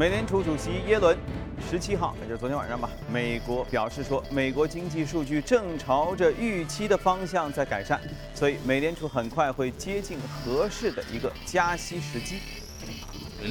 [0.00, 1.14] 美联储主席耶伦
[1.70, 8.00] 十七号，也就是昨天晚上吧，美国表示说，美国经济数据正朝着预期的方向在改善，
[8.32, 12.36] 所以美联储很快会接近合适的一个加息时机。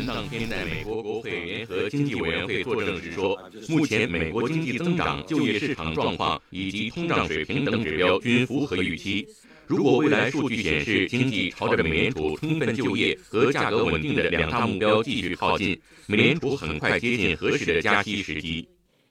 [0.07, 9.27] 当天在美国国会联合经济委员会作证时说，目前美国经济增长、就业市场状况以及通胀水平等指标均符合预期。
[9.68, 18.68] 如果未来数据显示经济朝着美联储充分就业和价格稳定的两大目标继续靠近，美联储很快接近合适的加息时机。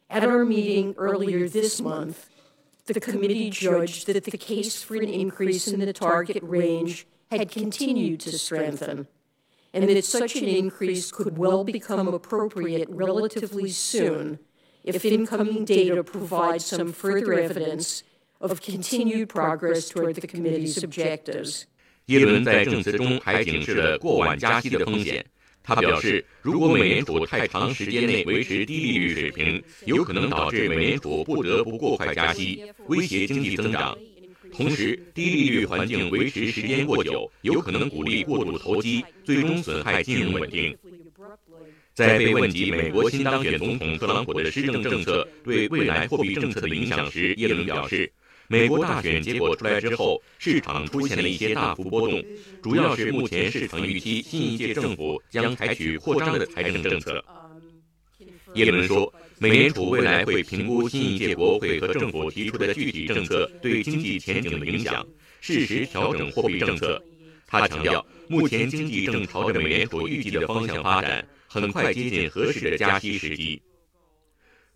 [0.10, 2.16] At our meeting earlier this month,
[2.86, 8.20] the committee judged that the case for an increase in the target range had continued
[8.20, 9.08] to strengthen,
[9.74, 14.38] and that such an increase could well become appropriate relatively soon
[14.84, 18.04] if incoming data provides some further evidence
[18.41, 21.65] of continued progress toward the committee's objectives.
[22.07, 25.25] 耶伦在证词中还警示了过晚加息的风险。
[25.63, 33.95] 他表示，如果美联储太长时间内维持低利率水平，有可能导致美联储不得不过快加息，威胁经济增长。
[34.51, 40.75] 同时，低利率环境维持时间过久，有可能鼓励过度投机，最终损害金融稳定。
[41.93, 48.11] 在被问及美国新当选总统特朗普的施政政策对未来货币政策的影响时，耶伦表示。
[48.51, 52.25] 美国大选结果出来之后，市场出现了一些大幅波动，
[52.63, 57.23] 主要是目前市场预期新一届政府将采取扩张的财政政策。
[58.55, 65.07] 耶伦说，美联储未来会评估新一届国会和政府提出的具体政策对经济前景的影响，
[65.43, 67.03] 适时调整货币政策。
[67.47, 73.61] 他强调，目前经济正朝着美联储预计的方向发展，很快接近合适的加息时机。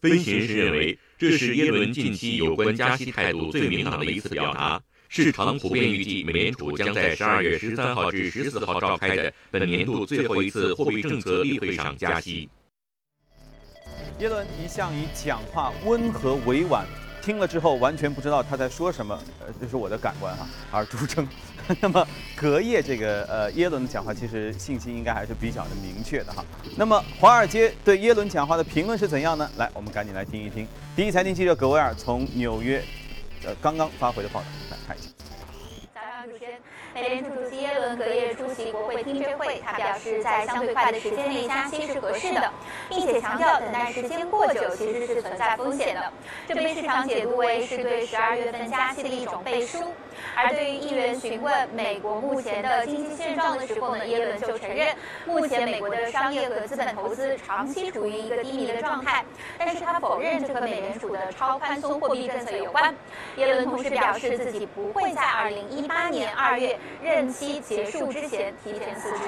[0.03, 0.99] 分析人士认为。
[1.23, 4.83] 这是耶伦近期有关加息态度最明朗的一次表达。
[5.09, 12.49] 市场普遍预计，美联储将在十二月十三号至十四号召开的本年度最后一次货币政策例会上加息。
[14.19, 16.85] 耶伦一向以讲话温和委婉，
[17.23, 21.25] 听了之后完全不知道他在说什么，呃，这是我的感官哈，而著称。
[21.81, 22.05] 那么
[22.35, 26.45] 隔夜这个呃耶伦的讲话，其实信息应该还是比较的明确的哈。
[26.77, 29.49] 那么华尔街对耶伦讲话的评论是怎样呢？
[29.57, 30.67] 来，我们赶紧来听一听。
[30.95, 32.83] 第一财经记者葛维尔从纽约，
[33.47, 35.09] 呃刚刚发回的报道来看一下。
[35.95, 36.59] 早上主持人。
[36.95, 42.53] 美联储主席耶伦隔夜出席国会听证会，他表示，在相对快的时间内加息是合适的，
[42.91, 46.13] 并且强调等待时间过久其实是存在风险的。
[46.47, 49.79] 这被市场解读为是对十二月份加息的一种背书。
[50.35, 54.95] 而对于议员询问美国目前的经济现状的时候呢，耶伦就承认，
[55.27, 59.25] 目前美国的商业和资本投资长期处于一个低迷的状态，
[59.59, 62.95] 但是他否认这和美联储的超宽松货币政策有关。
[63.37, 66.79] 耶伦同时表示自己不会在二零一八年二月。
[67.03, 69.25] 任期结束之前提前辞职。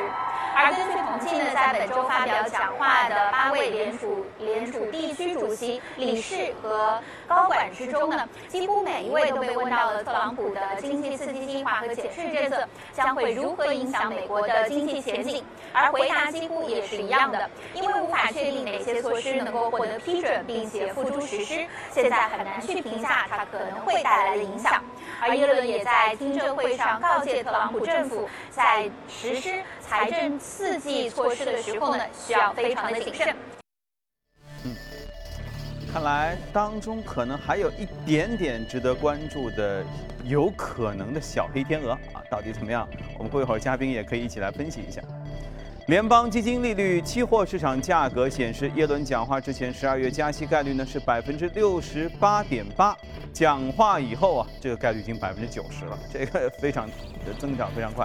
[0.55, 24.83] 而根据统计呢，在本周发表讲话的八位联储联储地区主席、理事和高管之中呢，几乎每一位都被问到了特朗普的经济刺激计划和减税政策将会如何影响美国的经济前景，而回答几乎也是一样的，因为无法确定哪些措施能够获得批准并且付诸实施，现在很难去评价它可能会带来的影响。
[25.21, 33.35] 而耶伦也在听证会上告诫特朗普政府，在实施财政刺激措施的时候呢，需要非常的谨慎。
[35.95, 39.85] 看来当中可能还有一点点值得关注的，
[40.25, 42.89] 有可能的小黑天鹅啊，到底怎么样？
[43.17, 45.01] 我们过一会儿嘉宾也可以一起来分析一下。
[45.87, 52.97] 联邦基金利率期货市场价格显示，耶伦讲话之前，十二月加息概率呢是百分之六十八点八。
[53.33, 56.89] 讲话以后啊，这个概率已经百分之九十了，这个非常
[57.25, 58.05] 的增长非常快。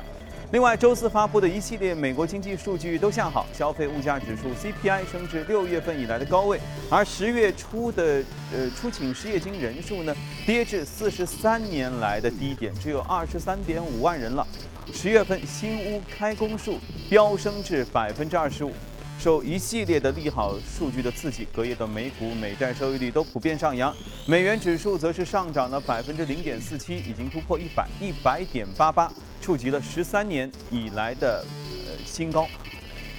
[0.51, 10.15] 另外，周四发布的一系列美国经济数据都向好，消费物价指数 CPI 升至六月份以来的高位，而十月初的呃出请失业金人数呢
[10.47, 14.45] 跌至四十三年来的低点，只有二十三点五万人了。
[14.91, 18.73] 十月份新屋开工数飙升至百分之二十五，
[19.19, 23.95] 受一系列的利好数据的刺激，隔夜的美股美债收益率都普遍上扬，
[24.25, 29.11] 美元指数则是上涨了百分之零点四七，已经突破一百一百点八八，
[29.49, 31.43] 触及了十三年以来的
[31.87, 32.47] 呃新高。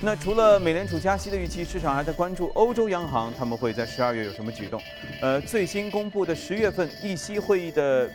[0.01, 4.81] 那除了美联储加息的预期，市场还在关注欧洲央行他们会在十二月有什么举动。
[5.21, 8.09] 呃，最新公布的十月份议息会议的。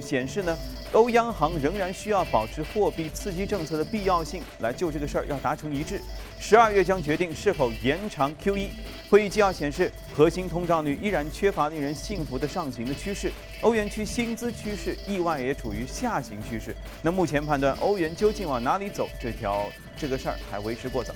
[0.00, 0.56] 显示呢，
[0.92, 6.00] 欧央行仍然需要保持货币刺激政策的必要性，来就这个事儿要达成一致。
[6.38, 8.68] 十二月将决定是否延长 QE。
[9.08, 16.74] 会议纪要显示，核心通胀率依然缺乏令人信服的上行的趋势，欧元区薪资趋势意外也处于下行趋势。
[17.02, 19.66] 那目前判断欧元究竟往哪里走，这条
[19.98, 21.12] 这个事儿还为时过早。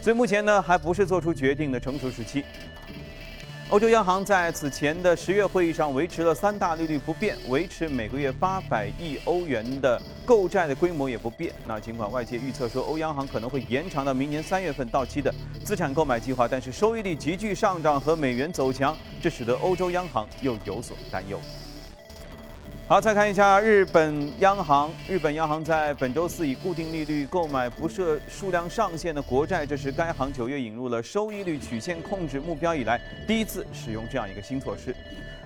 [0.00, 2.44] 所以目前呢，还不是做出决定的成熟时期。
[3.74, 11.52] 欧洲央行在此前的十月会议上维持了三大利率不变，维持每个月八百亿欧元的购债的规模也不变。
[11.66, 15.34] 那尽管外界预测说欧央行可能会延长到明年三月份到期的
[15.64, 21.40] 资产购买计划，但是收益率急剧上涨和美元走强，这使得欧洲央行又有所担忧。
[22.86, 24.92] 好，再看一下日本央行。
[25.08, 34.94] 日本央行在本周四以固定利率购买不设数量上限的国债，这是该行九月引入了收益率曲线控制目标以来第一次使用这样一个新措施。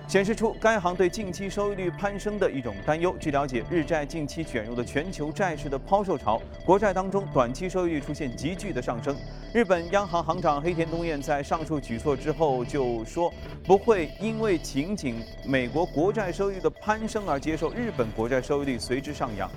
[0.09, 3.15] 显示出该行对近期收益率攀升的一种担忧。
[3.19, 9.15] 据了解，日债近期卷入了全球债市的抛售潮，国债当中短期收益率出现急剧的上升。
[9.53, 13.31] 日本央行行长黑田东彦在上述举措之后就说，
[13.63, 19.47] 不会因为仅仅美国国债收益率的攀升而接受日本国债收益率随之上扬。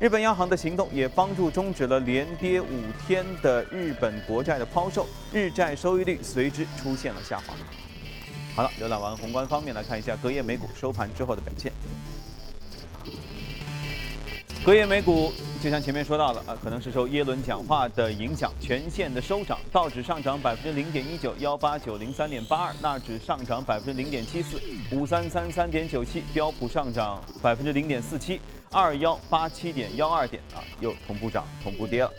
[0.00, 7.54] 日本央行的行动也帮助终止了连跌五天的日本国债的抛售，日债收益率随之出现了下滑。
[8.54, 11.72] 好了，浏览完宏观方面，来看一下隔夜美股收盘之后的表现。
[14.64, 19.58] 隔夜美股就像前面说到的啊，可能是受耶伦讲话的影响，全线的收涨。
[19.72, 24.62] 道指上涨百分之零点一九，幺八九零三点八二；纳指上涨百分之零点七四，
[24.92, 28.40] 五三三三点九七；标普上涨百分之零点四七，
[28.70, 32.12] 二幺八七点幺二点啊，又同步涨，同步跌了。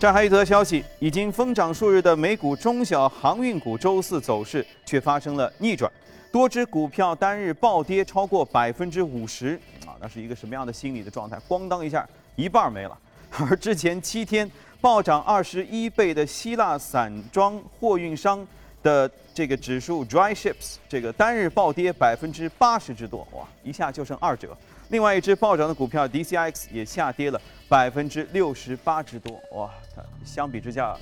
[0.00, 5.90] 这还有一则消息，已经疯涨数日的美股中小航运股周四走势却发生了逆转，
[6.30, 9.98] 多只股票单日暴跌超过百分之五十啊！
[10.00, 11.36] 那是一个什么样的心理的状态？
[11.48, 12.96] 咣当一下，一半没了。
[13.40, 14.48] 而之前七天
[14.80, 18.46] 暴涨二十一倍的希腊散装货运商
[18.84, 24.56] 的这个指数 Dry Ships，这个单日暴跌百分之八十之多，哇，一下就剩二折。
[24.88, 27.38] 另外一只暴涨的股票 DCX 也下跌了
[27.68, 29.70] 百分之六十八之多，哇！
[29.94, 30.96] 它相比之下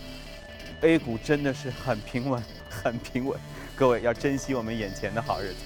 [0.81, 3.39] ，A 股真的是很平稳， 很平稳。
[3.77, 5.59] 各位要珍惜我们眼前的好日子。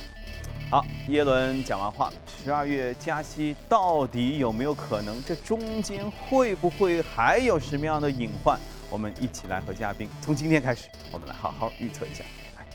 [0.70, 2.12] 好，耶伦讲完话，
[2.44, 5.24] 十二月加息到底有没有可能？
[5.24, 8.60] 这中间会不会还有什么样的隐患？
[8.90, 12.22] 我们一起来和嘉宾从今天开始，我们来好好预测一下。
[12.58, 12.66] 来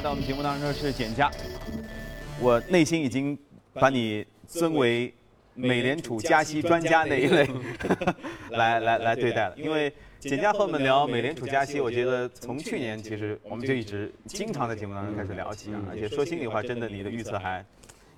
[0.00, 1.30] 来到我们节目当中的是简家，
[2.40, 3.38] 我内心已经
[3.74, 5.12] 把你尊为
[5.52, 7.46] 美联储加息专家那一类
[8.52, 17.62] 来来来对待了，因为简家和我们聊美联储加息，我觉得从去年其实我们就一直经常在节目当中开始聊起啊，而且说心里话，真的你的预测还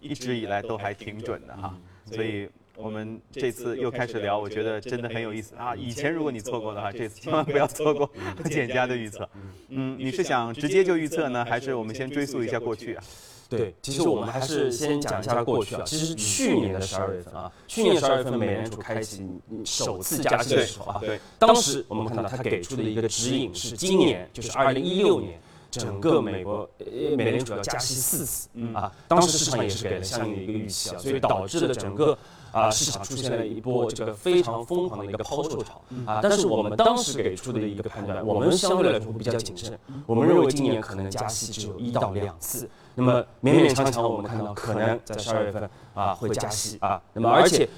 [0.01, 1.77] 一直以来都还挺准的哈，
[2.07, 2.49] 所以。
[2.83, 5.73] 我们这次又开始聊，我觉得真的很有意思啊！
[5.77, 8.11] 以前如果你错过的话，这次千万不要错过
[8.51, 9.29] 简家的预测。
[9.69, 13.05] 嗯，你是想直接就预测呢，还是我们先追溯一下过去啊？
[13.49, 15.83] 对，其实我们还是先讲一下过去啊。
[15.87, 19.25] 其实去年的十二月份啊，去年十二月份美联储开启
[19.65, 25.41] 首次加息的时候啊，对，当时我们看到它给出的一个指引是今年就是二零一六年。
[25.71, 26.69] 整个美国
[27.17, 32.19] 美联储要加息四次啊，当时市场也是给了相应的一个预期啊，所以导致了整个
[32.53, 36.21] 啊市场出现了一波这个非常疯狂的一个抛售潮啊。
[36.23, 42.69] 但是我们当时给出的一个判断，我们相对来说比较谨慎，我们认为今年可能加息只有一到两次。
[42.95, 47.01] 那么勉勉强强我们看到可能在十二月份啊会加息啊。
[47.13, 47.69] 那么而且。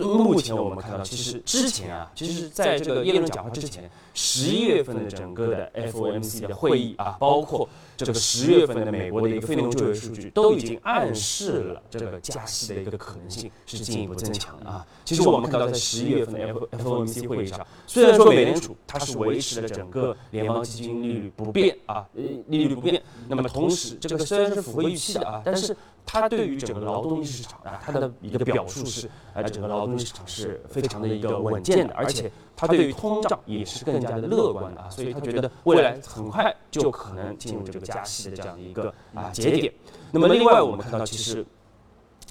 [0.00, 14.86] 目前我们看到，其实之前啊，其实在这个耶伦讲话之前，十一月份的整个的 FOMC 的会议啊，包括这个十月份的美国的一个非农就业数据，都已经暗示了这个加息的一个可能性是进一步增强的啊。
[15.04, 25.76] 其实我们看到，在十一月份的 FOMC 会议上，虽然说美联储它是维持了整个联邦基金利率不变啊，利率不变，那么同时这个虽然是符合预期的啊，但是。
[26.20, 39.72] 它对于整个劳动力市场啊，它的一个表述是，呃，整个劳动力市场是非常的一个稳健的，而且它对于通胀也是更加的乐观的啊，所以他觉得未来很快就可能进入这个加息的这样一个啊节点。
[40.10, 41.44] 那么另外我们看到其实。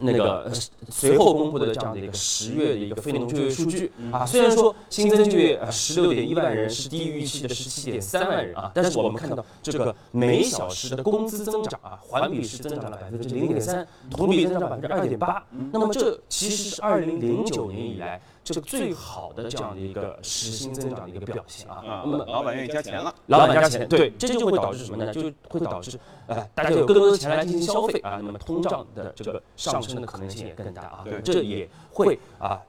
[0.02, 0.52] 那个
[0.90, 18.22] 随后公布的这样的一个十月的一个非农就业数据啊，虽然说新增就业呃十六点一万人是低于预期的十七点三万人啊，但是我们看到这个每小时的工资增长啊，环比是增长了百分之零点三，同比增长百分之二点八，那么这其实是二零零九年以来。
[18.44, 25.14] 这个最好的这样的一个实薪增长的一个表现啊，那么老板愿意加钱了，老板加钱，对，这就会导致什么呢？
[25.14, 32.60] 就会导致呃大家有更多的钱来进行消费啊，那么通胀的这个上升的可能性也更大啊，这也会啊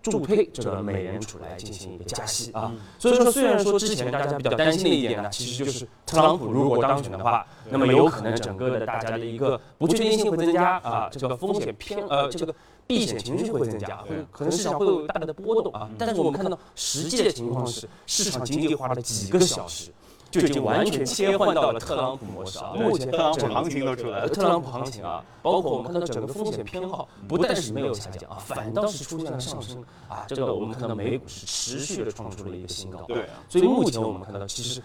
[0.00, 2.72] 助推这个美联储来进行一个加息啊。
[2.98, 12.54] 所以说，虽然说之前大家比较担心的一点呢，其实就是特朗普如果当选的话，那么有可能整个的大家的一个不确定性会增加啊，这个风险偏呃这个
[12.88, 15.88] 避险情绪会增加，会可能市场会有大的波动啊。
[15.96, 19.92] 但是我们看到实际的情况是，市场仅仅花了几个小时。
[20.30, 22.74] 就已经完全切换到了特朗普模式啊！
[22.74, 30.26] 目前特朗普行情都出来了，特朗普行情啊，包括我们看到整个风险偏好不但是没有下降啊，反倒是出现了上升啊！
[30.28, 33.42] 这个我们看到美股是持续的创出了一个新高，对啊。
[33.48, 34.82] 所以目前我们看到，其实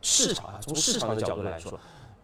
[0.00, 1.78] 市场啊，从市场的角度来说。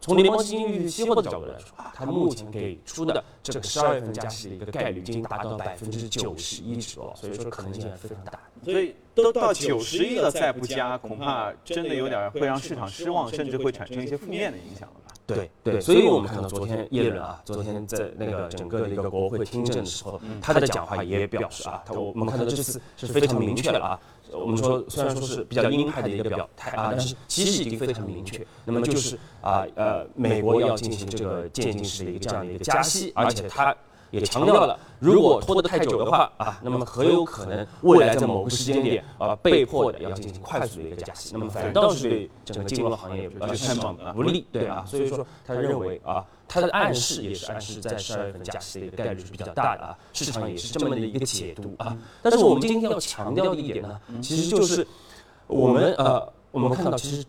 [0.05, 8.39] 从联邦基金预期期货的角度来说啊，它目前给出的这个十二月份加息的一个概率已经达到百分之九十一左右，所以说可能性还非常大。
[8.63, 15.15] 所以都到九十一了再不加，恐怕真的有点会让市场失望，甚至会产生一些负面的影响了吧？
[15.27, 23.99] 对对，所以我们看到昨天耶伦啊，昨天在那个整个的一个国会听证的时候，他的讲话也表示啊，他我们看到这次是非常明确了啊。
[24.37, 28.45] 我们说，虽然说是比较鹰派的一个表态啊，但是其实已经非常明确。
[28.65, 33.75] 那么就是啊呃，美国要进行这个渐进式的一个这样的一个加息，而且它
[34.15, 44.85] 也强调了，如果拖得太久的话啊，那么很有可能未来在某个时间点啊，被迫的要进行快速的一个加息，那么反倒是对整个金融行业呃不利，对啊。
[44.87, 46.25] 所以说，他认为啊。
[46.47, 51.97] 他的暗示也是暗示在十二月份加息的一个概率是比较大的啊，市场也是这么的一个解读啊。
[52.23, 54.87] 但是我们今天要强调的一点呢，其实就是
[55.47, 57.25] 我们呃，我们看到其实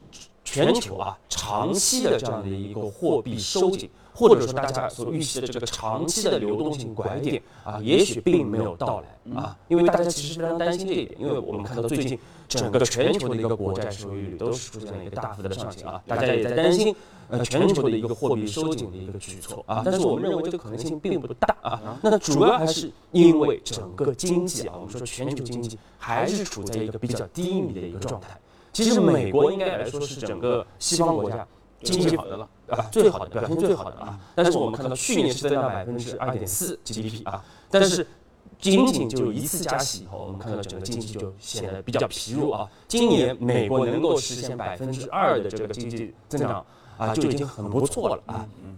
[0.55, 16.95] 全球啊长期的这样的一个货币收紧，或者说大家所预期的这个长期的流动性拐点啊，也许并没有到来啊，因为大家其实非常担心这一点，因为我们看到最近整个全球的一个国债收益率都是出现了一个大幅的上行啊，大家也在担心。
[17.27, 21.99] 呃，全球的一个货币收紧的一个举措啊，但是我们认为这个可能性并不大啊。
[22.03, 28.39] 那主要还是因为整个经济啊，我们说全球经济还是处在一个比较低迷的一个状态。
[28.75, 31.47] 其实美国应该来说是整个西方国家
[31.81, 34.19] 经济好的了啊，最好的表现最好的啊。
[34.35, 37.41] 但是我们看到去年是增长百分之二点四 GDP 啊，
[37.71, 38.05] 但是
[38.59, 42.69] 仅仅就一次加息以后，我们看到整个经济就显得比较疲弱啊。
[42.85, 46.65] 今年美国能够实现百分之二的这个经济增长。
[46.97, 48.47] 啊，就已经很不错了啊。
[48.63, 48.77] 嗯。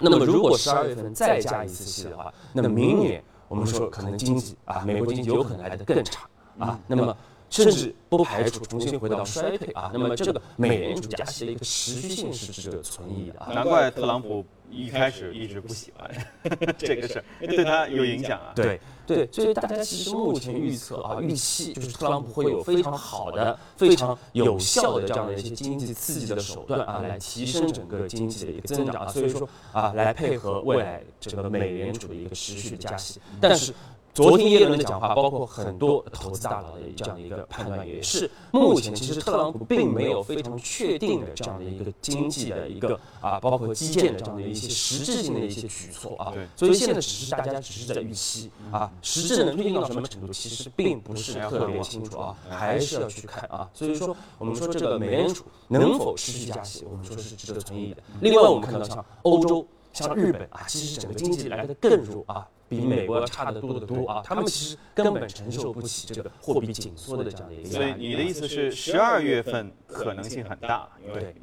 [0.00, 6.76] 那么，如果十二月份再加一次息的话，那么明年我们说可能经济啊，美国经济有可能来得更差啊。
[6.88, 7.16] 那么，
[7.52, 9.90] 甚至不排除重新回到衰退啊。
[9.92, 13.52] 那么，这个美联储加息的一个持续性是是存疑的啊。
[13.52, 16.10] 难怪特朗普一开始一直不喜欢
[16.78, 18.52] 这个事儿，对他有影响啊。
[18.56, 18.80] 对。
[19.04, 29.08] 对，所以大家其实目前预测啊，预期就是特朗普会有非常好的、非常有效的这样的一些经济刺激的手段啊，来提升整个经济的一个增长啊。
[29.08, 33.74] 所以说啊，来配合未来整个美联储的一个持续的加息，但是。
[34.14, 46.34] 昨天耶伦的讲话，包括很多投资大佬的这样的一个判断，也是目前其实特朗普并没有非常确定的这样的一个经济的一个啊，包括基建的这样的一些实质性的一些举措啊。
[46.54, 53.66] 所以现在只是大家只是在预期啊，实质能推进到什么程度，其实并不是特别清楚啊，还是要去看啊。
[53.72, 58.02] 所以说，我们说这个美联储能否持续加息，我们说是值得存疑的。
[58.20, 62.46] 另外，我们看到像欧洲、像日本啊，其实整个经济来的更弱啊。
[62.72, 64.22] 比美国要差得多得多啊！
[64.24, 67.68] 他们其实根本承受不起这个货币紧缩的这样的一个。
[67.68, 70.88] 所以你的意思是，十二月份可能性很大，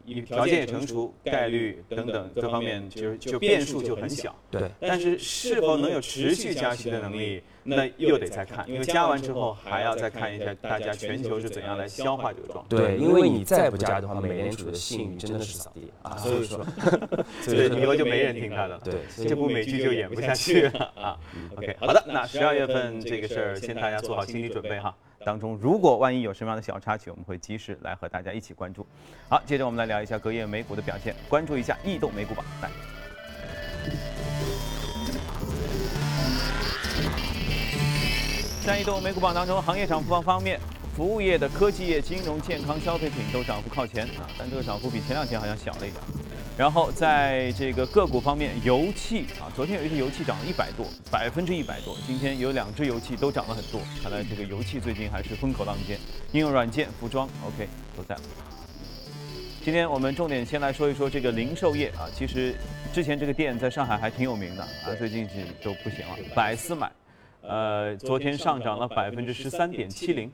[0.06, 4.36] 因为条件也成熟，概率等等各方面就就变数就很小。
[4.50, 4.72] 对。
[4.80, 7.44] 但是是否能有持续加息的能力？
[7.62, 12.78] 那又得再看，因为加完之后还要再看一下大家全球是怎样来消化这个状态。
[12.78, 16.18] 对，因为你再不加的话，美联储的信誉真的是扫地啊。
[16.18, 16.66] 所以说，
[17.42, 21.19] 所以以后就没人听他的，对，这部美剧就演不下去了啊。
[21.56, 24.96] OK，好的，那十二月份这个事儿，先大家做好心理准备哈。
[25.26, 28.86] 当中如果万一有什么样的小插曲，我们会及时来和大家一起关注。
[29.28, 32.70] 好，接着我们来聊一下隔夜美股的表现，关注一下异动美股榜，来。
[38.66, 40.60] 在异动美股榜当中，行业涨幅方方面，
[40.96, 45.96] 服务业的科技业、金融、健康、消费品都涨幅靠前啊，但这个涨幅比前两天好像小了一点。
[46.58, 55.98] 然后在这个个股方面，油气啊，昨天有一只油气涨了一百多，百分之一百多，今天有两只油气都涨了很多，看来这个油气最近还是风口浪尖。
[56.34, 58.18] 应用软件、服装，OK 都在。
[59.64, 62.54] 今天我们重点先来说一说这个零售业啊，其实
[62.92, 66.92] 之前这个店在上海还挺有名的啊，最近是都不行了，百思买。
[67.42, 70.30] 呃，昨天上涨了百分之十三点七零。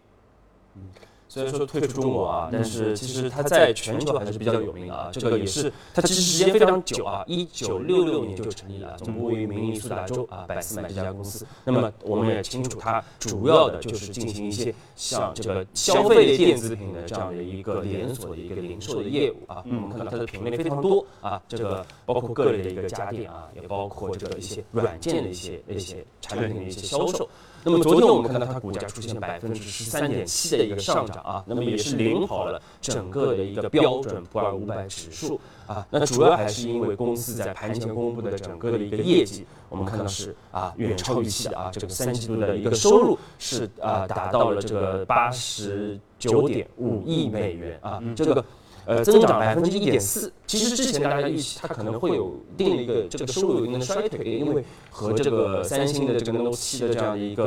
[0.76, 0.82] 嗯，
[1.28, 5.10] 虽然说退出中国啊，但是其实它在全球还是比较有名的啊。
[5.12, 11.46] 这个也是它其实时间非常久啊，一九六六年就成立了，总部位于明尼苏达州啊，百思买这家公司。
[11.64, 19.64] 那么我们也清楚，它主要的就是进行一些像这个消费类电子品的这样的一个连锁的一个零售的业务啊。
[19.66, 27.28] 我们看到它的品类非常多啊，这个包括各类的一个家电啊，也包括这个一些软件的一些一些产品的一些销售。
[27.66, 35.84] 那么昨天我们看到它股价出现百分之十三点七的一个上涨啊，那么也是领跑了整个的一个标准普尔五百指数啊。
[35.90, 48.46] 那主要还是因为公司在盘前公布的整个的一个业绩，我们看到是啊远超预期的啊，这个三季度的一个收入是啊达到了这个八十九点五亿美元啊，这个。
[48.86, 50.32] 呃，增长百分之一点四。
[50.46, 57.44] 其实之前大家预期它可能会有一定的一个这个收入有一定的衰退，因为和这个三星的这个 Note 7的这样的一个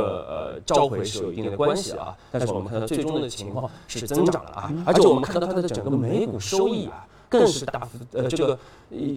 [0.57, 2.17] 呃召回是有一定的关系啊。
[2.33, 8.59] 但是我们看到最终的情况是增长了啊，而且我们看到它的整个每股收益啊，更是大幅呃这个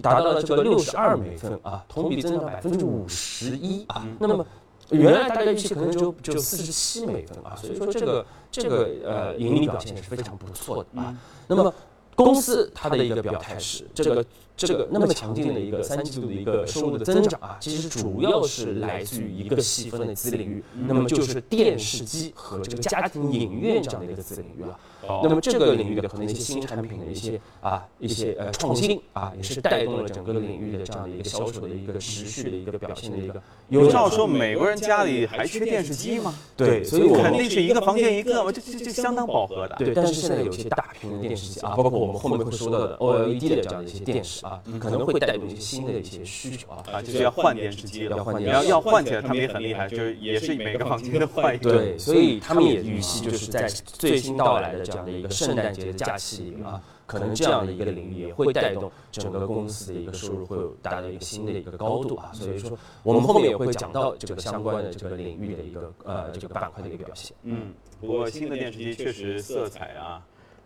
[0.00, 4.06] 达到了这个六十二美分啊，同比增长百分之五十一啊。
[4.18, 4.46] 那么
[4.90, 11.16] 原来大家预期可能只有只有四十七美分啊，所以说这个这个呃盈利表现是非常不错的啊。
[11.46, 11.72] 那么
[12.14, 14.24] 公司它的一个表态是，这个
[14.56, 24.78] 这个那么强劲的一个三季度的一个收入的增长啊，其实主要是来自于一个细分的子领域，那么就是电视机和这个家庭影院这样的一个子领域啊。
[25.24, 33.42] 那么这个领域的可能一些新产品的一些啊一些呃创新啊，也是带动了整个领域的这样的一个销售的一个持续的一个表现的一个。
[33.68, 36.32] 有照说美国人家里还缺电视机吗？
[36.56, 39.74] 对，所以我肯定是一个房间一个嘛，这这这相当饱和的。
[39.76, 51.72] 对，但是现在有一些大屏的电视机啊，包括我们后面会说到的 OLED 的这样的一些电视啊，可能会带动一些新的一些需求啊，啊，就是要换电视机了，要换你要要换起来，他们也很厉害，就是也是每个房间都换一个。
[51.72, 62.30] 对，所以他们也预期就是在最新到来的这样的一个圣诞节的假期里啊，可能这样的一个领域也会带动整个公司的一个收入会有达到一个新的一个高度啊。
[62.32, 67.36] 所以说，我们后面也会讲到这个相关的这个领域的一个呃这个板块的一个表现。
[67.44, 70.20] 嗯，不过新的电视机确实色彩啊。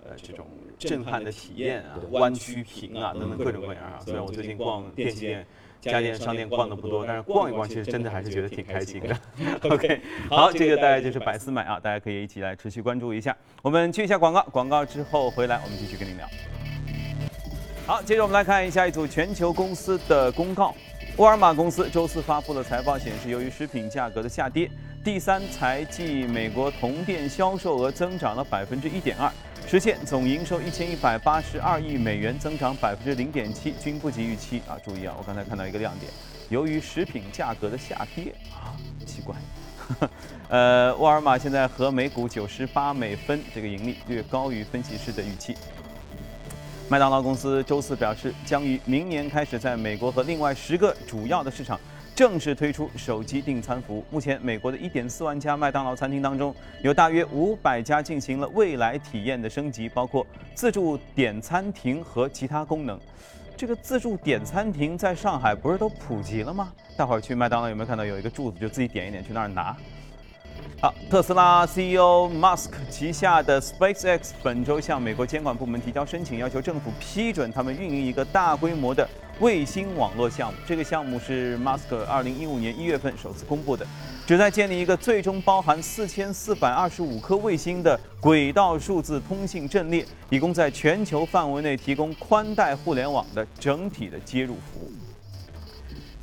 [0.08, 0.46] 呃，这种
[0.78, 3.98] 震撼的体验啊，弯曲屏啊，等等各种各样啊。
[4.04, 5.46] 虽然我最近逛电器店、
[5.80, 9.16] 家电商店逛的不多，但是逛一逛，其实真的还是觉得挺开心的。
[9.68, 13.36] OK， 好，这个大概就是百思买啊，大家可以一起来持续关注一下。
[13.62, 16.28] 我们去一下广告，广告之后回来，我们继续跟您聊。
[17.86, 20.74] 好，接着我们来看一下一组全球公司的公告。
[21.18, 24.70] 沃尔玛公司周四发布的财报显示，由于食品价格的下跌，
[25.06, 29.32] 第三财季美国同店销售额增长了百分之一点二。
[29.64, 34.76] 实现总营收一千一百八十二亿美元，增长百分之零点七，均不及预期啊！
[34.84, 36.10] 注意啊，我刚才看到一个亮点，
[36.48, 38.74] 由于食品价格的下跌啊，
[39.06, 39.36] 奇怪，
[40.50, 45.54] 呃，沃尔玛现在和每股九十八美分，这个盈利略高于分析师的预期。
[46.88, 51.78] 麦当劳公司周四表示，将于明年开始在美国和另外十个主要的市场。
[52.16, 54.02] 正式推出手机订餐服务。
[54.10, 62.98] 目前，美国的一点四万家麦当劳餐厅当中，有大约五百家进行了未来体验的升级，包括自助点餐亭和其他功能。
[63.54, 66.72] 这个自助点餐亭在上海不是都普及了吗？
[66.96, 69.76] 待会儿去麦当劳有没有看到有一个柱子，就自己点一点去那儿拿？
[70.78, 79.08] 好，特斯拉 CEO Musk 旗下的 SpaceX 本周向美国监管部门提交申请，要求政府批准他们运营一个大规模的
[79.40, 80.58] 卫星网络项目。
[80.66, 83.86] 这个项目是 Musk 2015年1月份首次公布的，
[84.26, 94.92] 旨在建立一个最终包含4425颗卫星的轨道数字通信阵列，以供在全球范围内提供宽带互联网的整体的接入服务。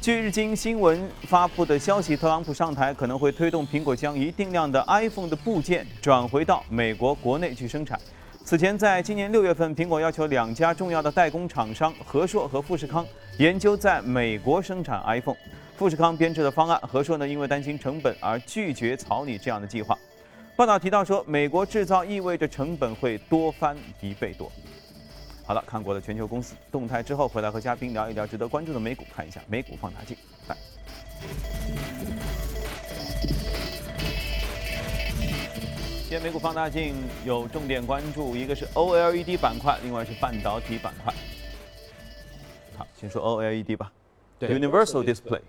[0.04, 7.98] 据日经新闻发布的消息，特朗普上台可能会推动苹果将一定量的 iPhone 的部件转回到美国国内去生产。
[8.44, 15.38] 此前，在今年六月份，苹果要求两家重要的代工厂商和硕和富士康研究在美国生产 iPhone。
[15.78, 19.98] 富士康编制的方案，和硕呢因为担心成本而拒绝草拟这样的计划。
[20.58, 24.52] 报道提到说，美国制造意味着成本会多翻一倍多。
[25.46, 30.16] 好了，看过了全球公司动态之后，回来和嘉宾聊一聊值得关注的美股，看一下美股放大镜。
[30.48, 30.56] 来，
[36.04, 41.14] 今天美股放大镜有重点关注，一个是 OLED 板块，另外是半导体板块。
[42.78, 43.92] 好，先说 OLED 吧。
[44.40, 45.42] 对，Universal Display。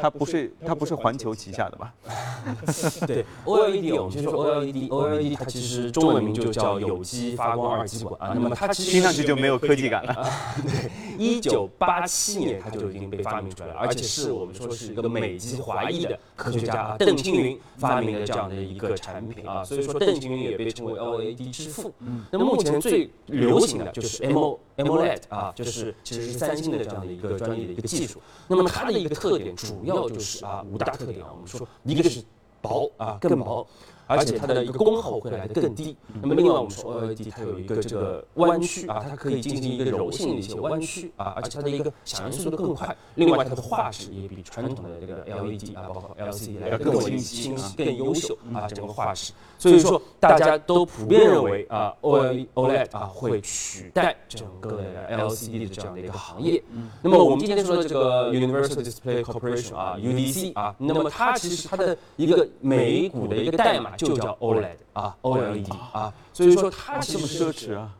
[0.00, 1.92] 它不是它不是环球旗下的吧？
[3.06, 8.32] 对， OLED 我们先说 OLED，OLED 它其实中文名就叫有机发光二极管啊。
[8.34, 10.26] 那么它其实听上去就没有科技感了。
[10.62, 19.64] 对， 一九八七年它就已经被发明出来了，而且是我们说是一个美籍华裔的科学家邓青云发明的这样的一个产品啊。
[19.64, 21.92] 所以说邓青云也被称为 OLED 之父。
[22.00, 28.20] 嗯那么目前最流行的就是 MO AMOLED 啊，就是其实是三星的这样的一个专利的一个技术。
[28.48, 32.22] 那么它的一个特点主要就是啊五大特点啊，我们说一个是
[32.62, 33.66] 薄啊更薄。
[34.08, 35.96] 而且它的一个功耗会来的更低。
[36.20, 42.96] 那么另外我们说 OLED 它有一个这个弯曲啊，它可以进行一个柔性的一些弯曲啊，而且它的一个响应速度更快。
[43.16, 49.32] 另外它的画质也比传统的这个 LED 啊，包括 LCD 来的更清晰、更优秀啊，整个画质。
[49.58, 56.62] 所以说大家都普遍认为啊，OLED 啊会取代整个 LCD 的这样的一个行业。
[57.02, 63.97] 那么我们今天说的这个 Universal Display Corporation 啊，UDC 啊，那么它其实它的一个美股的一个代码。
[63.98, 67.92] 就叫 OLED 啊，OLED 啊，所以说它这么奢侈啊，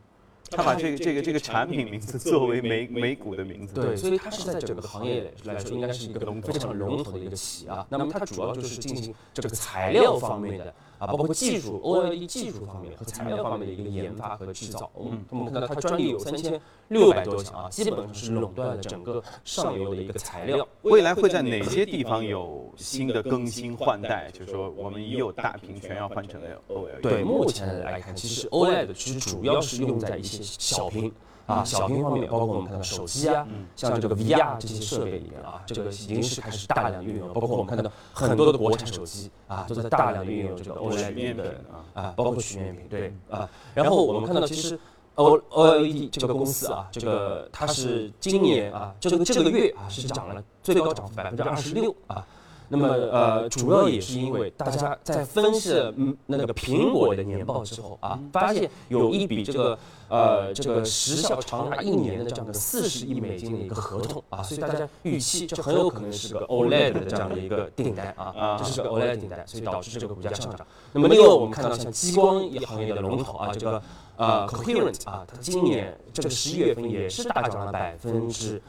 [0.49, 7.85] 它把这个这个这个产品名字作为美美股的名字，对，所以它是在整个行业来说应该是一个非常龙头的一个企业啊。
[7.89, 10.73] 那么它主要就是进行这个材料方面的。
[10.99, 16.59] 啊，包括技术，OLED 技术方面和材料方面的一个研发和制造，嗯，我们看到它专利有三千
[16.89, 20.67] 六百多项啊，基本上是垄断了整个上游的一个材料。
[20.81, 24.29] 未来会在哪些地方有新的更新换代？
[24.31, 27.01] 就是说，我们已有大屏全要换成了 OLED。
[27.01, 31.11] 对，目前来看，其实 OLED 其实主要是用在一些小屏。
[31.49, 37.27] 啊，小屏方面，包括我们看到手机啊，像这个 VR 这些设备里面啊，这个已经是开始大量运用。
[37.33, 41.55] 包括我们看到很多的国产手机啊，都在大量运用这个 OLED 的
[41.95, 43.49] 啊，包括曲面屏，对啊。
[43.73, 44.79] 然后我们看到，其实
[45.15, 52.23] O OLED 这个公司啊，这个它是今年啊，这个这个月啊是涨了最高涨幅百分之二十六啊。
[52.71, 59.75] 那么呃，主要也是因为大家在分析嗯那个苹果的年报之后啊，发现有一笔这个
[60.09, 70.65] 呃这个时效长达一年的这样的四十亿美金的一个合同啊，所以大家预期这很有可能是个 OLED 的这样的一个订单啊，这是个 OLED 订单，所以导致这个股价上涨。
[70.91, 73.81] 那么另外我们看到像激光行业的龙头啊，这个
[74.17, 78.61] 呃 Coherent 啊，它今年这个十一月份也是大涨了百分之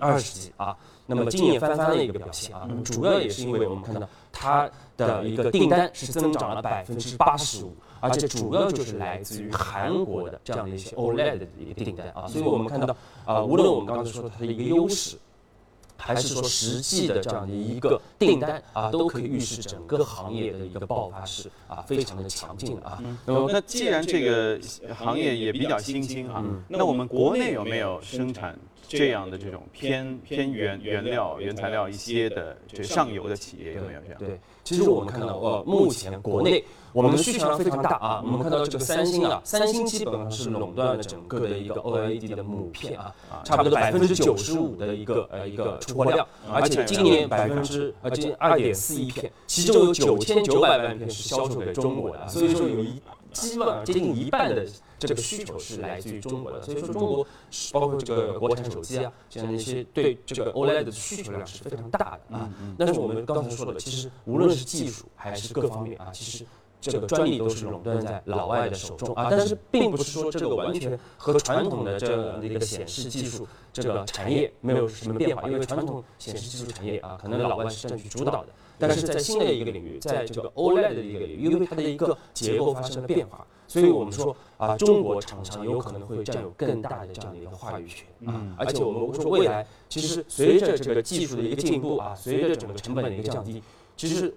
[0.00, 0.76] 二十几啊。
[1.04, 15.16] 那么今年翻番的一个表现啊，主要也是因为我们看到它的一个订单是增长了百分之八十五，而且主要就是来自于韩国的这样的一些 OLED 的一个订单啊，所以我们看到啊，无论我们刚才说它的一个优势，
[15.96, 23.00] 还是说实际的这样的一个订单啊，都可以预示整个行业的一个爆发是啊非常的强劲的啊。
[23.24, 24.60] 那么那既然这个
[24.98, 28.58] 行业也比较新兴啊，那我们国内有没有生产？
[28.98, 34.18] 这样的这种偏偏原原料原材料一些的这上游的企业有没有这样？
[34.18, 38.22] 对，其实我们看到，呃，目前国内我们的需求量非常大啊。
[38.24, 53.00] 我们看到这个三星啊，三星基本上是垄断了整个的一个 OLED 的母片啊，差不多百分之九十五的一个呃一个出货量，而且今年百分之呃今二点四亿片，其中有九千九百万片是销售给中国的，所以说有一
[53.32, 54.66] 基本上接近一半的。
[55.08, 57.26] 这个需求是来自于中国的，所以说中国
[57.72, 62.50] 包括这个国产手机啊，这样的一些对这个 OLED 的需求量是非常大的啊。
[62.78, 66.44] 但是我们刚才说的，其实无论是技术还是各方面啊，其实
[66.80, 69.28] 这个专利都是垄断在老外的手中啊。
[69.30, 78.48] 但是并不是说这个完全和传统的这样的一个显示技术这个产业没有什么变化，因为传统显示技术产业啊，可能老外是占据主导的。
[78.78, 83.46] 但是在新的一个领域，在这个 OLED 的一个领域，因为它的一个结构发生了变化。
[83.66, 93.62] 所以我们说啊，中国厂商有可能会占有更大的这样的一个话语权啊，而且我们说未来其实随着这个技术的一个进步啊，随着整个成本的一个降低，
[93.96, 94.32] 其实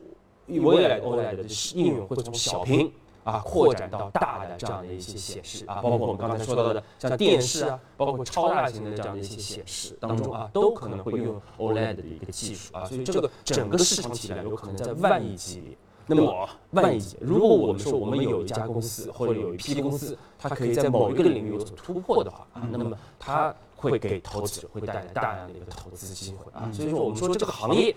[0.48, 2.92] 未来 OLED 的应用会从小屏
[3.24, 15.76] 啊扩展到大的这样的一些显示啊，包括我们刚才说到的像电视啊，包括超大型的这样的一些显示当中啊，都可能会用 OLED 的一个技术啊，所以这个整个市场体量有可能在万亿级别。
[16.08, 26.70] 那么万一如果我们说我们有一家公司或者有一批公司，它可以在某一个领域有所突破的话啊，那么它会给投资者会带来大量的一个投资机会啊。
[26.72, 27.96] 所以说我们说这个行业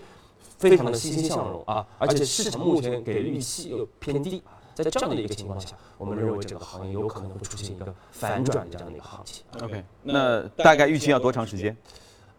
[0.57, 9.43] 非常的欣欣向荣啊，而且市场目前给的预期又偏低啊，在这样的一个情况下，我们认为这个行业有可能会出现一个反转的这样的一个行情。
[9.61, 11.77] OK，那大概预期要多长时间？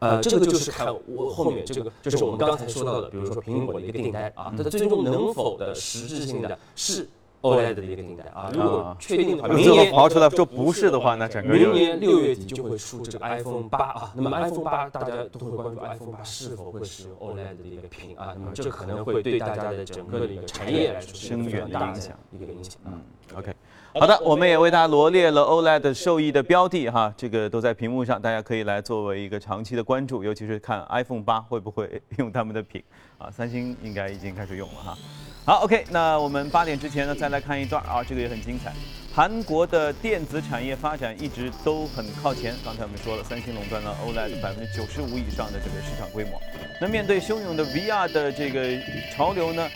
[0.01, 7.09] 呃，这个就是看我后面这个，就是我们刚才说到的，比如说苹果的一个订单啊，它最终能否的实质性的是
[7.43, 8.51] OLED 的一个订单啊。
[8.53, 14.13] 如果确定的话，明年刨出来说不是的话，那整个明年六月底就会出这个 iPhone 八啊。
[14.17, 18.35] 那么 iPhone 八大家都会关注 iPhone 八是否会使用 OLED 的一个屏啊。
[18.39, 22.01] 那么这可能会对大家的整个的一个产业来说是一个非常大的
[22.33, 22.75] 一个影响。
[22.87, 23.01] 嗯
[23.37, 23.55] OK，
[23.93, 32.81] 好的，我们也为大家罗列了 OLED 受益的标的哈，这个都在屏幕上，大家可以来作为一个长期的关注，尤其是看 iPhone 八会不会用他们的屏
[33.19, 34.99] 啊，三星应该已经开始用了哈。
[35.45, 38.73] 好，OK，那我们八点之前呢，再来看一段啊，这个也很精彩。
[39.13, 46.41] 韩国的电子产业发展一直都很靠前，刚才我们说了，三星垄断了 OLED 百分之九十五以上的这个市场规模。
[46.81, 48.69] 那面对汹涌的 VR 的这个
[49.11, 49.69] 潮流呢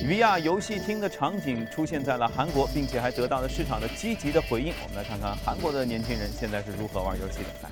[0.00, 4.72] ？VR 游戏厅的场景出现在了韩国，并且还得到了市场的积极的回应。
[4.82, 7.46] 我们来看看韩国的年轻人现在是如何玩游戏的。
[7.62, 7.70] 来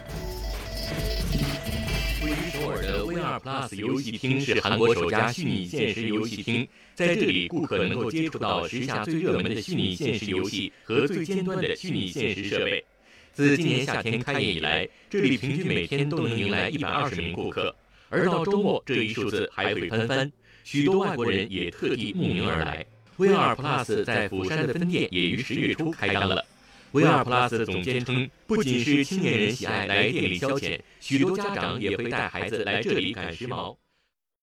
[2.23, 12.85] 位于首尔的 VR Plus 游戏厅是韩国首家虚拟现实游戏厅，在这里，顾客能够接触到时下最热门的虚拟现实游戏和最尖端的虚拟现实设备。
[13.33, 17.75] 自今年夏天开业以来，这里平均每天都能迎来一百二十名顾客，
[18.11, 20.31] 而到周末，这一数字还会翻番。
[20.65, 22.85] 许多外国人也特地慕名而来。
[23.19, 26.45] VR Plus 在釜山的分店也于十月初开张了。
[26.93, 33.77] VR Plus 总监称，不仅是青年人喜爱来店里消遣，许多家长也会带孩子来这里赶时髦。